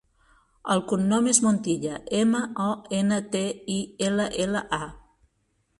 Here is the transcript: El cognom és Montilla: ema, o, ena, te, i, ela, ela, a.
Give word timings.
El 0.75 0.79
cognom 0.91 1.27
és 1.33 1.41
Montilla: 1.47 1.99
ema, 2.21 2.41
o, 2.65 2.71
ena, 3.01 3.23
te, 3.37 3.45
i, 3.79 3.79
ela, 4.09 4.31
ela, 4.47 4.67
a. 4.85 4.91